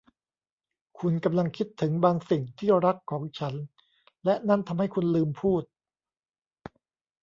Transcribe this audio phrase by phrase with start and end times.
[0.99, 3.53] คุณกำลังคิดถึงบางสิ่งที่รักของฉัน
[4.25, 5.63] และนั่นทำให้คุณลืมพูด